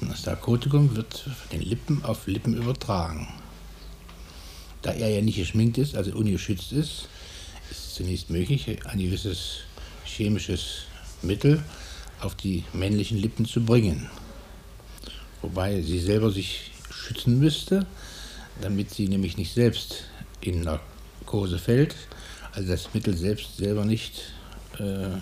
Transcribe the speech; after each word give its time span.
das 0.00 0.26
Narkotikum 0.26 0.94
wird 0.96 1.18
von 1.18 1.58
den 1.58 1.62
Lippen 1.62 2.04
auf 2.04 2.26
Lippen 2.26 2.54
übertragen. 2.54 3.28
Da 4.82 4.92
er 4.92 5.08
ja 5.08 5.20
nicht 5.20 5.36
geschminkt 5.36 5.78
ist, 5.78 5.96
also 5.96 6.12
ungeschützt 6.12 6.72
ist, 6.72 7.08
ist 7.70 7.86
es 7.86 7.94
zunächst 7.94 8.30
möglich, 8.30 8.78
ein 8.84 8.98
gewisses 8.98 9.60
chemisches 10.04 10.84
Mittel 11.22 11.62
auf 12.20 12.34
die 12.34 12.64
männlichen 12.72 13.18
Lippen 13.18 13.44
zu 13.44 13.64
bringen. 13.64 14.08
Wobei 15.42 15.82
sie 15.82 15.98
selber 15.98 16.30
sich 16.30 16.70
schützen 16.90 17.38
müsste, 17.38 17.86
damit 18.60 18.90
sie 18.90 19.08
nämlich 19.08 19.36
nicht 19.36 19.52
selbst 19.52 20.04
in 20.40 20.62
Narkose 20.62 21.58
fällt, 21.58 21.94
also 22.52 22.68
das 22.68 22.92
Mittel 22.94 23.16
selbst 23.16 23.56
selber 23.56 23.84
nicht 23.84 24.32
äh, 24.78 25.18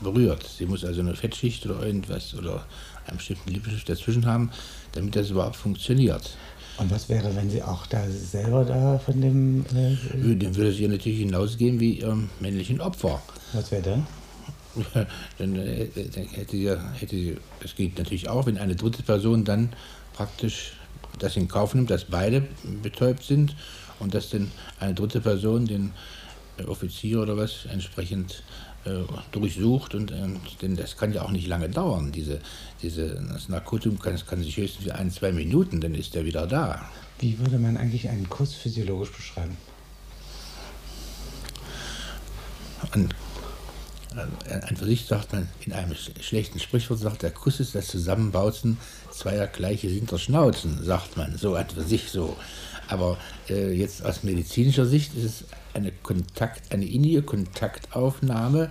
berührt. 0.00 0.46
Sie 0.46 0.66
muss 0.66 0.84
also 0.84 1.00
eine 1.00 1.14
Fettschicht 1.14 1.66
oder 1.66 1.84
irgendwas 1.84 2.34
oder 2.34 2.66
einen 3.08 3.18
bestimmten 3.18 3.50
Lippenstift 3.50 3.88
dazwischen 3.88 4.26
haben, 4.26 4.50
damit 4.92 5.16
das 5.16 5.30
überhaupt 5.30 5.56
funktioniert. 5.56 6.36
Und 6.78 6.90
was 6.92 7.08
wäre, 7.08 7.34
wenn 7.34 7.50
sie 7.50 7.62
auch 7.62 7.86
da 7.86 8.08
selber 8.08 8.64
da 8.64 8.98
von 8.98 9.20
dem. 9.20 9.64
Äh, 9.74 10.36
Dem 10.36 10.54
würde 10.54 10.72
sie 10.72 10.86
natürlich 10.86 11.18
hinausgehen 11.18 11.80
wie 11.80 11.98
ihrem 12.00 12.30
männlichen 12.38 12.80
Opfer. 12.80 13.20
Was 13.52 13.72
wäre 13.72 13.82
dann? 13.82 14.06
dann, 15.38 15.56
äh, 15.56 15.88
dann 15.94 16.24
hätte 16.26 16.56
sie, 16.56 16.70
hätte 16.70 17.36
das 17.60 17.74
geht 17.74 17.98
natürlich 17.98 18.28
auch, 18.28 18.46
wenn 18.46 18.58
eine 18.58 18.76
dritte 18.76 19.02
Person 19.02 19.44
dann 19.44 19.70
praktisch 20.12 20.72
das 21.18 21.36
in 21.36 21.48
Kauf 21.48 21.74
nimmt, 21.74 21.90
dass 21.90 22.04
beide 22.04 22.46
betäubt 22.82 23.24
sind 23.24 23.56
und 23.98 24.14
dass 24.14 24.30
dann 24.30 24.52
eine 24.78 24.94
dritte 24.94 25.20
Person 25.20 25.66
den 25.66 25.92
Offizier 26.66 27.20
oder 27.20 27.36
was 27.36 27.66
entsprechend 27.66 28.42
äh, 28.84 29.02
durchsucht 29.32 29.94
und 29.94 30.10
äh, 30.10 30.28
denn 30.62 30.76
das 30.76 30.96
kann 30.96 31.12
ja 31.12 31.22
auch 31.22 31.30
nicht 31.30 31.46
lange 31.46 31.68
dauern. 31.68 32.12
Diese, 32.12 32.40
diese, 32.82 33.14
das 33.32 33.48
Narkotikum 33.48 33.98
kann, 33.98 34.18
kann 34.26 34.42
sich 34.42 34.56
höchstens 34.56 34.84
für 34.84 34.94
ein, 34.94 35.10
zwei 35.10 35.32
Minuten, 35.32 35.80
dann 35.80 35.94
ist 35.94 36.14
er 36.16 36.24
wieder 36.24 36.46
da. 36.46 36.88
Wie 37.18 37.38
würde 37.38 37.58
man 37.58 37.76
eigentlich 37.76 38.08
einen 38.08 38.28
Kuss 38.28 38.54
physiologisch 38.54 39.10
beschreiben? 39.10 39.56
An, 42.92 43.08
an 44.18 44.76
für 44.76 44.84
sich 44.84 45.06
sagt 45.06 45.32
man, 45.32 45.48
in 45.64 45.72
einem 45.72 45.94
schlechten 46.20 46.58
Sprichwort 46.58 46.98
sagt, 46.98 47.22
der 47.22 47.30
Kuss 47.30 47.60
ist 47.60 47.74
das 47.74 47.88
Zusammenbautzen 47.88 48.78
zweier 49.10 49.46
gleiche 49.46 49.88
Hinterschnauzen, 49.88 50.84
sagt 50.84 51.16
man, 51.16 51.36
so 51.36 51.54
an 51.54 51.68
für 51.68 51.82
sich 51.82 52.10
so. 52.10 52.36
Aber 52.88 53.18
äh, 53.48 53.72
jetzt 53.72 54.04
aus 54.04 54.22
medizinischer 54.22 54.86
Sicht 54.86 55.14
ist 55.14 55.24
es 55.24 55.44
eine, 55.74 55.92
Kontakt, 55.92 56.72
eine 56.72 56.86
innige 56.86 57.22
Kontaktaufnahme 57.22 58.70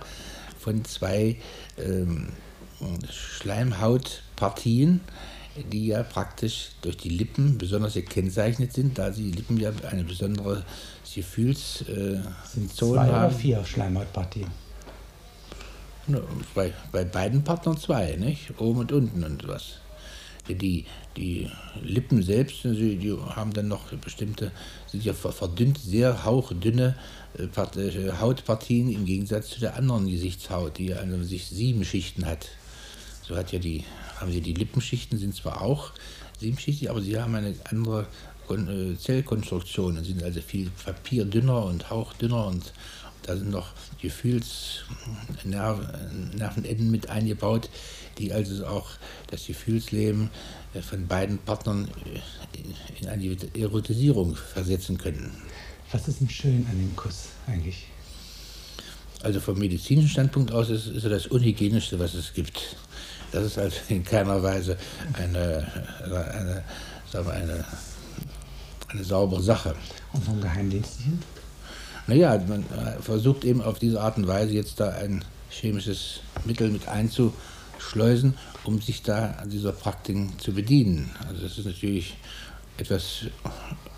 von 0.58 0.84
zwei 0.84 1.36
ähm, 1.78 2.28
Schleimhautpartien, 3.10 5.00
die 5.72 5.88
ja 5.88 6.02
praktisch 6.02 6.70
durch 6.82 6.96
die 6.96 7.08
Lippen 7.08 7.58
besonders 7.58 7.94
gekennzeichnet 7.94 8.72
sind, 8.72 8.98
da 8.98 9.12
sie 9.12 9.30
die 9.30 9.36
Lippen 9.38 9.58
ja 9.58 9.72
eine 9.90 10.04
besondere 10.04 10.64
Gefühlszone 11.14 12.22
äh, 12.56 12.68
zwei 12.68 12.98
haben. 12.98 13.08
oder 13.08 13.30
vier 13.30 13.64
Schleimhautpartien? 13.64 14.67
Bei, 16.54 16.72
bei 16.92 17.04
beiden 17.04 17.44
Partnern 17.44 17.76
zwei, 17.76 18.16
nicht? 18.16 18.58
Oben 18.58 18.80
und 18.80 18.92
unten 18.92 19.24
und 19.24 19.46
was 19.46 19.78
die, 20.54 20.84
die 21.16 21.50
Lippen 21.82 22.22
selbst, 22.22 22.64
die, 22.64 23.16
haben 23.30 23.52
dann 23.52 23.68
noch 23.68 23.92
bestimmte, 23.92 24.52
sind 24.86 25.04
ja 25.04 25.12
verdünnt, 25.12 25.78
sehr 25.78 26.24
hauchdünne 26.24 26.96
äh, 27.38 27.44
äh, 27.44 28.12
Hautpartien 28.20 28.92
im 28.92 29.04
Gegensatz 29.04 29.50
zu 29.50 29.60
der 29.60 29.76
anderen 29.76 30.08
Gesichtshaut, 30.08 30.78
die 30.78 30.94
an 30.94 31.24
sich 31.24 31.46
sieben 31.46 31.84
Schichten 31.84 32.26
hat. 32.26 32.48
So 33.22 33.36
hat 33.36 33.52
ja 33.52 33.58
die, 33.58 33.84
haben 34.16 34.32
sie 34.32 34.40
die 34.40 34.54
Lippenschichten, 34.54 35.18
sind 35.18 35.34
zwar 35.34 35.60
auch 35.60 35.92
siebenschichtig, 36.40 36.90
aber 36.90 37.02
sie 37.02 37.20
haben 37.20 37.34
eine 37.34 37.54
andere 37.70 38.06
äh, 38.48 38.96
Zellkonstruktion 38.96 39.98
und 39.98 40.04
sind 40.04 40.22
also 40.22 40.40
viel 40.40 40.70
papierdünner 40.84 41.64
und 41.64 41.90
hauchdünner 41.90 42.46
und 42.46 42.72
da 43.22 43.36
sind 43.36 43.50
noch 43.50 43.72
Gefühlsnervenenden 44.00 46.90
mit 46.90 47.10
eingebaut, 47.10 47.68
die 48.18 48.32
also 48.32 48.66
auch 48.66 48.90
das 49.30 49.46
Gefühlsleben 49.46 50.30
äh, 50.74 50.82
von 50.82 51.06
beiden 51.06 51.38
Partnern 51.38 51.88
äh, 52.04 52.20
in 53.00 53.08
eine 53.08 53.36
Erotisierung 53.54 54.36
versetzen 54.36 54.98
können. 54.98 55.30
Was 55.92 56.08
ist 56.08 56.20
denn 56.20 56.28
schön 56.28 56.66
an 56.70 56.78
dem 56.78 56.94
Kuss 56.96 57.28
eigentlich? 57.46 57.86
Also 59.22 59.40
vom 59.40 59.58
medizinischen 59.58 60.08
Standpunkt 60.08 60.52
aus 60.52 60.70
ist, 60.70 60.86
ist 60.86 61.04
er 61.04 61.10
das 61.10 61.26
unhygienischste, 61.26 61.98
was 61.98 62.14
es 62.14 62.32
gibt. 62.34 62.76
Das 63.32 63.44
ist 63.44 63.58
also 63.58 63.76
in 63.88 64.04
keiner 64.04 64.42
Weise 64.42 64.78
eine, 65.12 65.66
eine, 66.02 66.64
wir, 67.12 67.32
eine, 67.32 67.64
eine 68.88 69.04
saubere 69.04 69.42
Sache. 69.42 69.74
Und 70.12 70.24
vom 70.24 70.40
Geheimdienstlichen? 70.40 71.22
Naja, 72.08 72.42
man 72.48 72.62
äh, 72.62 73.00
versucht 73.00 73.44
eben 73.44 73.62
auf 73.62 73.78
diese 73.78 74.00
Art 74.00 74.16
und 74.16 74.26
Weise 74.26 74.54
jetzt 74.54 74.80
da 74.80 74.90
ein 74.90 75.24
chemisches 75.50 76.20
Mittel 76.44 76.70
mit 76.70 76.88
einzubauen 76.88 77.34
schleusen, 77.78 78.34
um 78.64 78.80
sich 78.80 79.02
da 79.02 79.36
an 79.40 79.50
dieser 79.50 79.72
Praktiken 79.72 80.32
zu 80.38 80.52
bedienen. 80.52 81.10
Also 81.26 81.42
das 81.42 81.58
ist 81.58 81.66
natürlich 81.66 82.16
etwas, 82.76 83.26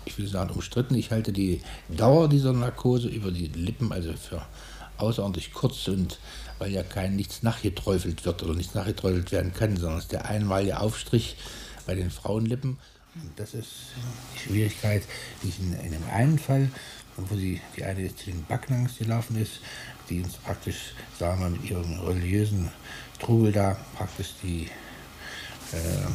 ich 0.05 0.17
will 0.17 0.27
sagen, 0.27 0.51
umstritten. 0.51 0.95
Ich 0.95 1.11
halte 1.11 1.31
die 1.31 1.61
Dauer 1.89 2.29
dieser 2.29 2.53
Narkose 2.53 3.07
über 3.07 3.31
die 3.31 3.47
Lippen 3.47 3.91
also 3.91 4.13
für 4.13 4.41
außerordentlich 4.97 5.53
kurz 5.53 5.87
und 5.87 6.19
weil 6.59 6.71
ja 6.71 6.83
kein 6.83 7.15
nichts 7.15 7.43
nachgeträufelt 7.43 8.23
wird 8.25 8.43
oder 8.43 8.53
nichts 8.53 8.75
nachgeträufelt 8.75 9.31
werden 9.31 9.53
kann, 9.53 9.77
sondern 9.77 9.97
es 9.97 10.05
ist 10.05 10.11
der 10.11 10.25
einmalige 10.25 10.79
Aufstrich 10.79 11.37
bei 11.85 11.95
den 11.95 12.11
Frauenlippen. 12.11 12.77
Und 13.15 13.31
das 13.35 13.53
ist 13.53 13.69
die 14.35 14.39
Schwierigkeit, 14.39 15.03
die 15.43 15.51
in, 15.61 15.73
in 15.73 15.91
dem 15.91 16.03
einen 16.11 16.39
Fall, 16.39 16.69
wo 17.17 17.35
sie 17.35 17.61
die 17.75 17.83
eine 17.83 18.15
zu 18.15 18.25
den 18.25 18.43
Backnangs 18.45 18.97
gelaufen 18.97 19.37
ist, 19.37 19.59
die 20.09 20.21
uns 20.21 20.35
praktisch, 20.37 20.93
sagen 21.17 21.41
wir 21.41 21.49
mit 21.49 21.69
ihrem 21.69 21.99
religiösen 21.99 22.69
Trubel 23.19 23.51
da 23.51 23.77
praktisch 23.95 24.33
die 24.43 24.67
äh, 25.71 26.07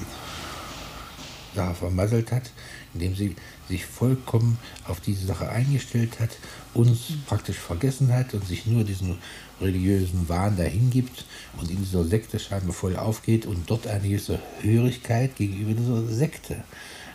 Sache 1.54 1.74
vermasselt 1.74 2.30
hat, 2.30 2.50
indem 2.94 3.14
sie 3.16 3.34
sich 3.68 3.84
vollkommen 3.84 4.58
auf 4.86 5.00
diese 5.00 5.26
Sache 5.26 5.48
eingestellt 5.48 6.20
hat, 6.20 6.30
uns 6.74 7.14
praktisch 7.26 7.56
vergessen 7.56 8.12
hat 8.12 8.34
und 8.34 8.46
sich 8.46 8.66
nur 8.66 8.84
diesen 8.84 9.18
religiösen 9.60 10.28
Wahn 10.28 10.56
dahin 10.56 10.90
gibt 10.90 11.24
und 11.56 11.70
in 11.70 11.78
dieser 11.78 12.04
Sekte 12.04 12.38
scheinbar 12.38 12.74
voll 12.74 12.96
aufgeht 12.96 13.46
und 13.46 13.68
dort 13.68 13.86
eine 13.86 14.08
gewisse 14.08 14.38
Hörigkeit 14.60 15.34
gegenüber 15.36 15.72
dieser 15.72 16.06
Sekte 16.14 16.62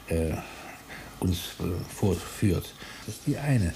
äh, 0.07 0.33
uns 1.21 1.37
äh, 1.59 1.95
vorführt. 1.95 2.73
Das 3.05 3.15
ist 3.15 3.27
die 3.27 3.37
eine. 3.37 3.73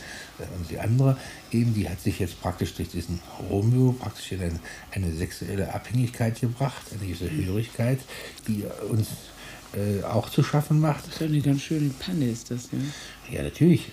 Und 0.57 0.69
die 0.69 0.79
andere, 0.79 1.17
eben, 1.51 1.73
die 1.73 1.88
hat 1.88 2.01
sich 2.01 2.19
jetzt 2.19 2.41
praktisch 2.41 2.73
durch 2.73 2.89
diesen 2.89 3.22
Romeo 3.50 3.94
praktisch 3.94 4.33
in 4.33 4.41
eine, 4.41 4.59
eine 4.91 5.13
sexuelle 5.13 5.73
Abhängigkeit 5.73 6.41
gebracht, 6.41 6.84
eine 6.91 7.07
gewisse 7.07 7.31
Hörigkeit, 7.31 8.00
die 8.47 8.66
uns 8.89 9.07
äh, 9.75 10.03
auch 10.03 10.29
zu 10.29 10.43
schaffen 10.43 10.79
macht. 10.79 11.07
Das 11.07 11.15
ist 11.15 11.21
eine 11.21 11.41
ganz 11.41 11.61
schöne 11.61 11.89
Panne, 11.89 12.29
ist 12.29 12.51
das, 12.51 12.69
ja? 12.71 12.79
Ja, 13.35 13.43
natürlich. 13.43 13.91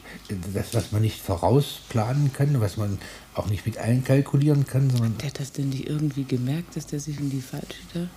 Das, 0.53 0.75
was 0.75 0.93
man 0.93 1.03
nicht 1.03 1.21
vorausplanen 1.21 2.33
kann, 2.33 2.61
was 2.61 2.77
man 2.77 2.99
auch 3.35 3.47
nicht 3.49 3.65
mit 3.65 3.79
einkalkulieren 3.79 4.67
kann, 4.67 4.91
sondern. 4.91 5.17
Der 5.19 5.29
hat 5.29 5.41
das 5.41 5.53
denn 5.53 5.71
nicht 5.71 5.89
irgendwie 5.89 6.25
gemerkt, 6.25 6.77
dass 6.77 6.87
der 6.87 7.01
sich 7.01 7.19
in 7.19 7.31
die 7.31 7.41
falsche 7.41 7.67
da. 7.95 8.09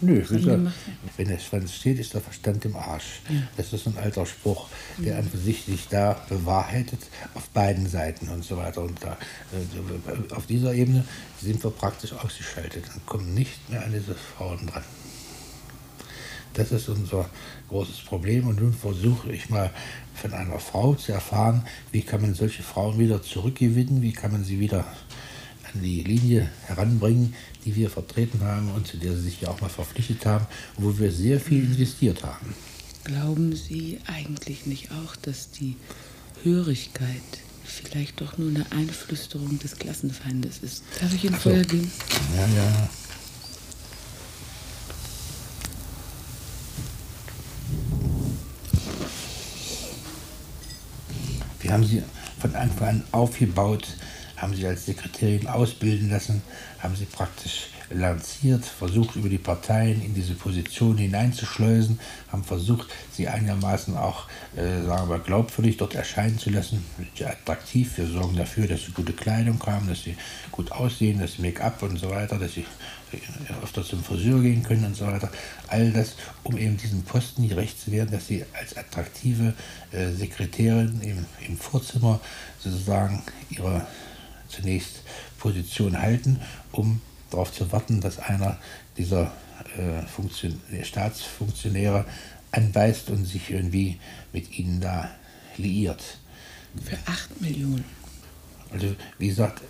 Nö, 0.00 0.20
er, 0.20 0.72
wenn 1.16 1.28
der 1.28 1.38
Schwanz 1.38 1.74
steht, 1.74 2.00
ist 2.00 2.12
der 2.12 2.20
Verstand 2.20 2.64
im 2.64 2.74
Arsch. 2.74 3.20
Ja. 3.28 3.36
Das 3.56 3.72
ist 3.72 3.86
ein 3.86 3.96
alter 3.96 4.26
Spruch, 4.26 4.68
der 4.98 5.18
an 5.18 5.30
sich 5.32 5.64
sich 5.64 5.86
da 5.88 6.20
bewahrheitet, 6.28 6.98
auf 7.34 7.48
beiden 7.50 7.88
Seiten 7.88 8.28
und 8.28 8.44
so 8.44 8.56
weiter. 8.56 8.82
Und 8.82 9.00
da, 9.00 9.16
äh, 9.52 10.34
auf 10.34 10.46
dieser 10.46 10.74
Ebene 10.74 11.04
sind 11.40 11.62
wir 11.62 11.70
praktisch 11.70 12.12
ausgeschaltet 12.14 12.84
und 12.92 13.06
kommen 13.06 13.32
nicht 13.32 13.70
mehr 13.70 13.84
an 13.84 13.92
diese 13.92 14.16
Frauen 14.16 14.66
dran. 14.66 14.82
Das 16.54 16.72
ist 16.72 16.88
unser 16.88 17.28
großes 17.68 17.98
Problem. 18.00 18.46
Und 18.46 18.60
nun 18.60 18.72
versuche 18.72 19.32
ich 19.32 19.48
mal 19.50 19.70
von 20.14 20.32
einer 20.32 20.58
Frau 20.58 20.94
zu 20.94 21.12
erfahren, 21.12 21.64
wie 21.90 22.02
kann 22.02 22.20
man 22.20 22.34
solche 22.34 22.62
Frauen 22.62 22.98
wieder 22.98 23.22
zurückgewinnen, 23.22 24.02
wie 24.02 24.12
kann 24.12 24.32
man 24.32 24.44
sie 24.44 24.60
wieder 24.60 24.84
an 25.72 25.82
die 25.82 26.02
Linie 26.02 26.50
heranbringen, 26.66 27.34
die 27.64 27.74
wir 27.74 27.88
vertreten 27.88 28.40
haben 28.42 28.70
und 28.72 28.86
zu 28.86 28.96
der 28.96 29.14
Sie 29.14 29.22
sich 29.22 29.40
ja 29.40 29.48
auch 29.48 29.60
mal 29.60 29.70
verpflichtet 29.70 30.26
haben, 30.26 30.46
wo 30.76 30.98
wir 30.98 31.10
sehr 31.10 31.40
viel 31.40 31.64
investiert 31.64 32.22
haben. 32.22 32.54
Glauben 33.04 33.56
Sie 33.56 33.98
eigentlich 34.06 34.66
nicht 34.66 34.90
auch, 34.92 35.16
dass 35.16 35.50
die 35.50 35.76
Hörigkeit 36.42 37.22
vielleicht 37.64 38.20
doch 38.20 38.38
nur 38.38 38.50
eine 38.50 38.70
Einflüsterung 38.72 39.58
des 39.58 39.76
Klassenfeindes 39.76 40.58
ist? 40.58 40.84
Darf 41.00 41.14
ich 41.14 41.24
Ihnen 41.24 41.34
vorher 41.34 41.64
gehen? 41.64 41.90
Ja, 42.36 42.46
ja. 42.46 42.88
Haben 51.72 51.84
sie 51.84 52.02
von 52.38 52.54
Anfang 52.54 52.88
an 52.88 53.04
aufgebaut, 53.12 53.96
haben 54.42 54.54
sie 54.54 54.66
als 54.66 54.84
Sekretärin 54.86 55.46
ausbilden 55.46 56.10
lassen, 56.10 56.42
haben 56.80 56.96
sie 56.96 57.04
praktisch 57.04 57.68
lanciert, 57.90 58.64
versucht 58.64 59.16
über 59.16 59.28
die 59.28 59.38
Parteien 59.38 60.02
in 60.02 60.14
diese 60.14 60.34
Position 60.34 60.96
hineinzuschleusen, 60.96 62.00
haben 62.30 62.42
versucht, 62.42 62.88
sie 63.12 63.28
einigermaßen 63.28 63.96
auch, 63.96 64.26
äh, 64.56 64.82
sagen 64.82 65.08
wir, 65.08 65.18
glaubwürdig 65.20 65.76
dort 65.76 65.94
erscheinen 65.94 66.38
zu 66.38 66.50
lassen, 66.50 66.84
attraktiv. 67.24 67.96
Wir 67.98 68.06
sorgen 68.06 68.36
dafür, 68.36 68.66
dass 68.66 68.86
sie 68.86 68.92
gute 68.92 69.12
Kleidung 69.12 69.62
haben, 69.64 69.86
dass 69.88 70.02
sie 70.02 70.16
gut 70.50 70.72
aussehen, 70.72 71.20
dass 71.20 71.34
sie 71.34 71.42
Make-up 71.42 71.82
und 71.82 71.98
so 71.98 72.10
weiter, 72.10 72.38
dass 72.38 72.54
sie 72.54 72.64
öfter 73.62 73.84
zum 73.84 74.02
Friseur 74.02 74.40
gehen 74.40 74.62
können 74.62 74.86
und 74.86 74.96
so 74.96 75.06
weiter. 75.06 75.30
All 75.68 75.92
das, 75.92 76.16
um 76.44 76.56
eben 76.56 76.78
diesen 76.78 77.04
Posten 77.04 77.46
gerecht 77.46 77.78
zu 77.78 77.92
werden, 77.92 78.10
dass 78.10 78.26
sie 78.26 78.44
als 78.58 78.76
attraktive 78.76 79.54
äh, 79.92 80.10
Sekretärin 80.10 81.00
im, 81.02 81.26
im 81.46 81.58
Vorzimmer 81.58 82.20
sozusagen 82.58 83.22
ihre 83.50 83.86
zunächst 84.52 85.02
Position 85.38 86.00
halten, 86.00 86.40
um 86.70 87.00
darauf 87.30 87.52
zu 87.52 87.72
warten, 87.72 88.00
dass 88.00 88.18
einer 88.18 88.58
dieser 88.96 89.32
äh, 89.76 90.84
Staatsfunktionäre 90.84 92.04
anbeißt 92.52 93.10
und 93.10 93.24
sich 93.24 93.50
irgendwie 93.50 93.98
mit 94.32 94.58
ihnen 94.58 94.80
da 94.80 95.10
liiert. 95.56 96.18
Für 96.84 96.98
8 97.06 97.40
Millionen. 97.40 97.84
Also 98.72 98.94
wie 99.18 99.28
gesagt, 99.28 99.62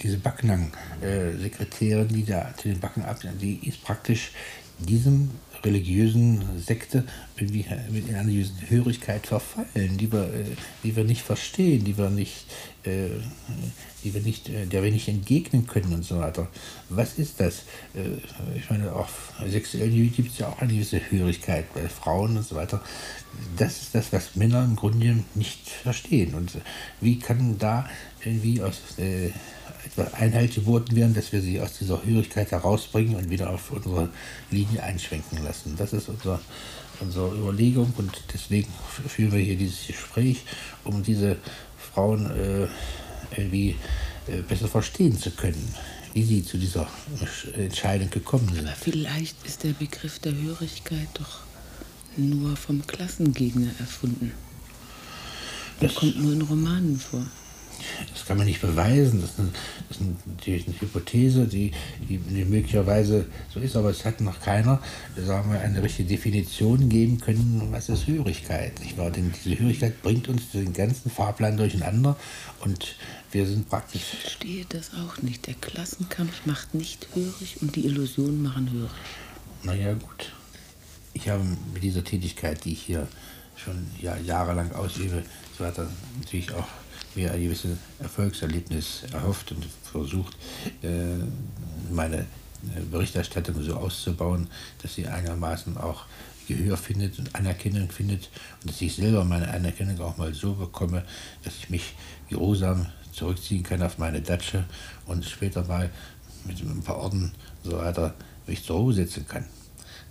diese 0.00 0.18
Backnang-Sekretärin, 0.18 2.08
die 2.08 2.24
da 2.24 2.54
zu 2.56 2.68
den 2.68 2.78
Backen 2.78 3.02
ab, 3.02 3.18
die 3.40 3.66
ist 3.66 3.82
praktisch 3.82 4.30
diesem 4.78 5.30
religiösen 5.64 6.42
Sekte 6.60 7.04
mit 7.40 7.66
einer 8.08 8.20
religiösen 8.20 8.58
Hörigkeit 8.68 9.26
verfallen, 9.26 9.96
die 9.96 10.10
wir, 10.12 10.24
äh, 10.24 10.44
die 10.82 10.94
wir 10.96 11.04
nicht 11.04 11.22
verstehen, 11.22 11.84
die 11.84 11.96
wir 11.96 12.10
nicht, 12.10 12.46
äh, 12.84 13.08
die 14.04 14.14
wir 14.14 14.20
nicht, 14.20 14.48
äh, 14.48 14.66
der 14.66 14.82
wir 14.82 14.90
nicht 14.90 15.08
entgegnen 15.08 15.66
können 15.66 15.92
und 15.94 16.04
so 16.04 16.18
weiter. 16.18 16.48
Was 16.88 17.18
ist 17.18 17.40
das? 17.40 17.62
Ich 18.56 18.70
meine, 18.70 18.92
auch 18.94 19.08
sexuell 19.48 19.90
gibt 20.08 20.32
es 20.32 20.38
ja 20.38 20.48
auch 20.48 20.60
eine 20.60 20.72
gewisse 20.72 21.00
Hörigkeit 21.10 21.72
bei 21.74 21.88
Frauen 21.88 22.36
und 22.36 22.46
so 22.46 22.56
weiter. 22.56 22.82
Das 23.56 23.82
ist 23.82 23.94
das, 23.94 24.12
was 24.12 24.36
Männer 24.36 24.64
im 24.64 24.76
Grunde 24.76 25.24
nicht 25.34 25.68
verstehen. 25.68 26.34
Und 26.34 26.52
wie 27.00 27.18
kann 27.18 27.58
da 27.58 27.88
irgendwie 28.24 28.62
aus 28.62 28.80
Einhalt 30.12 30.54
geboten 30.54 30.94
werden, 30.96 31.14
dass 31.14 31.32
wir 31.32 31.40
sie 31.40 31.60
aus 31.60 31.78
dieser 31.78 32.04
Hörigkeit 32.04 32.50
herausbringen 32.50 33.16
und 33.16 33.30
wieder 33.30 33.50
auf 33.50 33.70
unsere 33.70 34.10
Linie 34.50 34.82
einschwenken 34.82 35.42
lassen. 35.42 35.47
Das 35.76 35.92
ist 35.92 36.08
unser, 36.08 36.40
unsere 37.00 37.34
Überlegung 37.34 37.92
und 37.96 38.12
deswegen 38.32 38.72
führen 39.06 39.32
wir 39.32 39.40
hier 39.40 39.56
dieses 39.56 39.86
Gespräch, 39.86 40.44
um 40.84 41.02
diese 41.02 41.36
Frauen 41.92 42.30
äh, 42.30 42.68
irgendwie 43.36 43.76
äh, 44.26 44.42
besser 44.42 44.68
verstehen 44.68 45.18
zu 45.18 45.30
können, 45.30 45.74
wie 46.14 46.22
sie 46.22 46.44
zu 46.44 46.58
dieser 46.58 46.88
Entscheidung 47.54 48.10
gekommen 48.10 48.48
sind. 48.54 48.66
Aber 48.66 48.76
vielleicht 48.76 49.36
ist 49.46 49.64
der 49.64 49.72
Begriff 49.72 50.18
der 50.18 50.34
Hörigkeit 50.34 51.08
doch 51.14 51.40
nur 52.16 52.56
vom 52.56 52.86
Klassengegner 52.86 53.70
erfunden. 53.78 54.32
Der 55.80 55.88
das 55.88 55.96
kommt 55.96 56.20
nur 56.20 56.32
in 56.32 56.42
Romanen 56.42 56.98
vor 56.98 57.24
das 58.12 58.26
kann 58.26 58.36
man 58.36 58.46
nicht 58.46 58.60
beweisen. 58.60 59.20
Das 59.20 59.30
ist, 59.30 59.38
eine, 59.38 59.50
das 59.88 59.98
ist 59.98 60.26
natürlich 60.26 60.66
eine 60.66 60.80
Hypothese, 60.80 61.46
die, 61.46 61.72
die, 62.08 62.18
möglicherweise 62.44 63.26
so 63.52 63.60
ist, 63.60 63.76
aber 63.76 63.90
es 63.90 64.04
hat 64.04 64.20
noch 64.20 64.40
keiner, 64.40 64.80
sagen 65.16 65.52
wir, 65.52 65.60
eine 65.60 65.82
richtige 65.82 66.08
Definition 66.08 66.88
geben 66.88 67.20
können, 67.20 67.68
was 67.70 67.88
ist 67.88 68.06
Hörigkeit. 68.06 68.78
Nicht 68.80 68.96
wahr? 68.96 69.10
Denn 69.10 69.32
diese 69.32 69.58
Hörigkeit 69.58 70.02
bringt 70.02 70.28
uns 70.28 70.50
den 70.52 70.72
ganzen 70.72 71.10
Fahrplan 71.10 71.56
durcheinander 71.56 72.16
und 72.60 72.96
wir 73.30 73.46
sind 73.46 73.68
praktisch. 73.68 74.02
Ich 74.12 74.20
verstehe 74.20 74.64
das 74.68 74.92
auch 74.94 75.22
nicht. 75.22 75.46
Der 75.46 75.54
Klassenkampf 75.54 76.46
macht 76.46 76.74
nicht 76.74 77.08
hörig 77.14 77.58
und 77.60 77.76
die 77.76 77.84
Illusionen 77.84 78.42
machen 78.42 78.70
hörig. 78.72 78.90
Naja, 79.62 79.94
gut. 79.94 80.32
Ich 81.12 81.28
habe 81.28 81.44
mit 81.74 81.82
dieser 81.82 82.04
Tätigkeit, 82.04 82.64
die 82.64 82.72
ich 82.72 82.82
hier 82.82 83.08
schon 83.56 83.86
ja, 84.00 84.16
jahrelang 84.18 84.72
ausübe, 84.72 85.22
so 85.56 85.64
weiter, 85.64 85.88
natürlich 86.20 86.52
auch 86.52 86.68
mir 87.14 87.32
ein 87.32 87.42
gewisses 87.42 87.76
Erfolgserlebnis 87.98 89.04
erhofft 89.12 89.52
und 89.52 89.66
versucht, 89.82 90.36
äh, 90.82 91.16
meine 91.90 92.18
äh, 92.18 92.80
Berichterstattung 92.90 93.62
so 93.62 93.76
auszubauen, 93.76 94.48
dass 94.82 94.94
sie 94.94 95.06
einigermaßen 95.06 95.76
auch 95.76 96.04
Gehör 96.48 96.78
findet 96.78 97.18
und 97.18 97.34
Anerkennung 97.34 97.90
findet 97.90 98.30
und 98.62 98.70
dass 98.70 98.80
ich 98.80 98.94
selber 98.94 99.24
meine 99.24 99.48
Anerkennung 99.50 100.00
auch 100.00 100.16
mal 100.16 100.32
so 100.32 100.54
bekomme, 100.54 101.04
dass 101.44 101.54
ich 101.56 101.68
mich 101.68 101.94
geruhsam 102.30 102.86
zurückziehen 103.12 103.62
kann 103.62 103.82
auf 103.82 103.98
meine 103.98 104.22
Datsche 104.22 104.64
und 105.06 105.24
später 105.24 105.64
mal 105.64 105.90
mit 106.44 106.60
ein 106.60 106.82
paar 106.82 106.96
Orden 106.96 107.32
und 107.64 107.70
so 107.70 107.76
weiter 107.76 108.14
mich 108.46 108.64
zur 108.64 108.78
Ruhe 108.78 108.94
setzen 108.94 109.26
kann. 109.28 109.44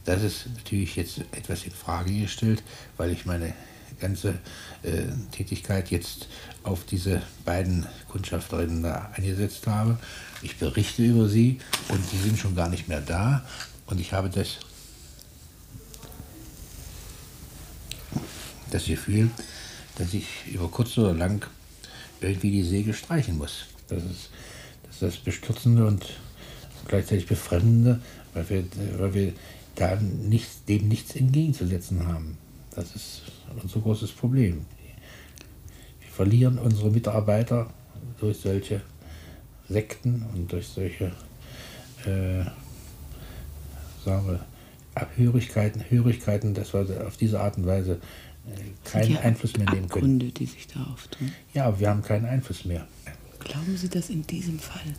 Das 0.06 0.22
ist 0.22 0.48
natürlich 0.56 0.96
jetzt 0.96 1.20
etwas 1.32 1.66
in 1.66 1.72
Frage 1.72 2.14
gestellt, 2.22 2.64
weil 2.98 3.12
ich 3.12 3.26
meine 3.26 3.54
ganze 4.00 4.40
äh, 4.84 5.04
Tätigkeit 5.32 5.92
jetzt 5.92 6.28
auf 6.64 6.86
diese 6.86 7.22
beiden 7.46 7.86
Kundschafterinnen 8.10 8.84
da 8.84 9.12
eingesetzt 9.16 9.68
habe. 9.68 9.98
Ich 10.42 10.58
berichte 10.58 11.04
über 11.04 11.28
sie 11.28 11.60
und 11.90 12.04
sie 12.10 12.18
sind 12.18 12.38
schon 12.38 12.56
gar 12.56 12.70
nicht 12.70 12.88
mehr 12.88 13.02
da. 13.02 13.46
Und 13.88 14.00
ich 14.00 14.14
habe 14.14 14.30
das, 14.30 14.58
das 18.72 18.86
Gefühl, 18.86 19.30
dass 19.98 20.14
ich 20.14 20.28
über 20.52 20.68
kurz 20.70 20.98
oder 20.98 21.14
lang 21.14 21.46
irgendwie 22.22 22.52
die 22.52 22.64
Segel 22.64 22.94
streichen 22.94 23.38
muss. 23.38 23.66
Das 23.88 24.04
ist 24.04 24.30
das, 24.84 24.96
ist 24.96 25.02
das 25.02 25.18
Bestürzende 25.18 25.86
und 25.86 26.06
gleichzeitig 26.88 27.28
Befremdende, 27.28 28.00
weil 28.34 28.50
wir, 28.50 28.64
weil 28.98 29.14
wir 29.14 29.34
da 29.76 29.96
nichts, 29.96 30.66
dem 30.66 30.88
nichts 30.88 31.16
entgegenzusetzen 31.16 32.08
haben. 32.08 32.38
Das 32.78 32.96
ist 32.96 33.24
unser 33.60 33.80
großes 33.80 34.12
Problem. 34.12 34.64
Wir 36.00 36.10
verlieren 36.10 36.60
unsere 36.60 36.92
Mitarbeiter 36.92 37.74
durch 38.20 38.38
solche 38.38 38.82
Sekten 39.68 40.24
und 40.36 40.52
durch 40.52 40.68
solche 40.68 41.06
äh, 42.06 42.46
sagen 44.06 44.28
wir, 44.28 44.46
Abhörigkeiten, 44.94 45.84
Hörigkeiten, 45.90 46.54
dass 46.54 46.72
wir 46.74 47.08
auf 47.08 47.18
diese 47.18 47.40
Art 47.40 47.58
und 47.58 47.66
Weise 47.66 47.94
äh, 48.46 48.88
keinen 48.88 49.14
ja 49.14 49.20
Einfluss 49.22 49.58
mehr 49.58 49.72
nehmen 49.72 49.90
können. 49.90 50.04
Abgründe, 50.04 50.28
die 50.28 50.46
sich 50.46 50.68
da 50.68 50.84
auftun. 50.94 51.32
Ja, 51.56 51.80
wir 51.80 51.90
haben 51.90 52.04
keinen 52.04 52.26
Einfluss 52.26 52.64
mehr. 52.64 52.88
Glauben 53.40 53.76
Sie, 53.76 53.90
dass 53.90 54.12
in 54.12 54.22
diesem 54.28 54.60
Fall 54.60 54.94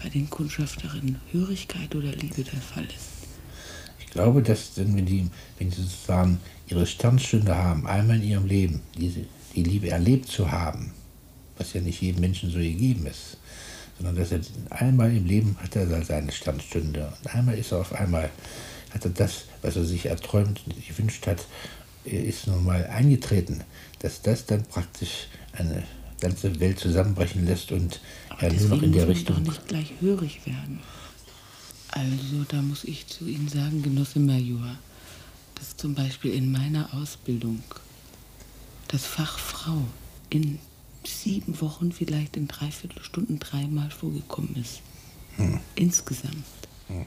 bei 0.00 0.08
den 0.08 0.30
Kundschafterinnen 0.30 1.20
Hörigkeit 1.32 1.96
oder 1.96 2.12
Liebe 2.12 2.44
der 2.44 2.60
Fall 2.60 2.84
ist? 2.84 3.17
Ich 4.08 4.14
glaube, 4.14 4.42
dass 4.42 4.70
wenn, 4.76 5.04
die, 5.04 5.28
wenn 5.58 5.70
sie 5.70 5.82
sozusagen 5.82 6.40
ihre 6.66 6.86
Sternstunde 6.86 7.54
haben, 7.54 7.86
einmal 7.86 8.16
in 8.16 8.22
ihrem 8.22 8.46
Leben, 8.46 8.80
diese, 8.96 9.20
die 9.54 9.62
Liebe 9.62 9.90
erlebt 9.90 10.30
zu 10.30 10.50
haben, 10.50 10.92
was 11.58 11.74
ja 11.74 11.82
nicht 11.82 12.00
jedem 12.00 12.22
Menschen 12.22 12.50
so 12.50 12.56
gegeben 12.56 13.04
ist, 13.04 13.36
sondern 13.98 14.16
dass 14.16 14.32
er 14.32 14.40
einmal 14.70 15.14
im 15.14 15.26
Leben 15.26 15.58
hat 15.62 15.76
er 15.76 16.02
seine 16.04 16.32
Sternstunde 16.32 17.12
und 17.20 17.34
einmal 17.34 17.58
ist 17.58 17.70
er 17.70 17.80
auf 17.80 17.92
einmal, 17.92 18.30
hat 18.94 19.04
er 19.04 19.10
das, 19.10 19.44
was 19.60 19.76
er 19.76 19.84
sich 19.84 20.06
erträumt 20.06 20.62
und 20.64 20.88
gewünscht 20.88 21.26
hat, 21.26 21.44
ist 22.04 22.46
nun 22.46 22.64
mal 22.64 22.86
eingetreten, 22.86 23.62
dass 23.98 24.22
das 24.22 24.46
dann 24.46 24.64
praktisch 24.64 25.28
eine 25.52 25.82
ganze 26.18 26.58
Welt 26.60 26.78
zusammenbrechen 26.78 27.44
lässt 27.44 27.72
und 27.72 28.00
Aber 28.30 28.44
er 28.44 28.54
nur 28.54 28.68
noch 28.70 28.82
in 28.82 28.92
der 28.92 29.06
Richtung. 29.06 29.44
Doch 29.44 29.52
nicht 29.52 29.68
gleich 29.68 29.92
hörig 30.00 30.40
werden. 30.46 30.80
Also, 31.90 32.44
da 32.48 32.62
muss 32.62 32.84
ich 32.84 33.06
zu 33.06 33.26
Ihnen 33.26 33.48
sagen, 33.48 33.82
Genosse 33.82 34.20
Major, 34.20 34.76
dass 35.54 35.76
zum 35.76 35.94
Beispiel 35.94 36.32
in 36.32 36.52
meiner 36.52 36.92
Ausbildung 36.94 37.62
das 38.88 39.04
Fach 39.04 39.38
Frau 39.38 39.84
in 40.30 40.58
sieben 41.06 41.60
Wochen 41.60 41.92
vielleicht 41.92 42.36
in 42.36 42.48
dreiviertel 42.48 43.02
Stunden 43.02 43.38
dreimal 43.38 43.90
vorgekommen 43.90 44.56
ist. 44.56 44.80
Hm. 45.36 45.60
Insgesamt. 45.74 46.44
Hm. 46.88 47.06